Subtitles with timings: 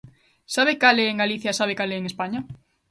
[0.55, 2.39] Sabe cal é en Galicia e sabe cal é en España.